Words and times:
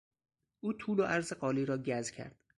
او 0.59 0.73
طول 0.73 0.99
و 0.99 1.03
عرض 1.03 1.33
قالی 1.33 1.65
را 1.65 1.77
گز 1.77 2.11
کرد. 2.11 2.39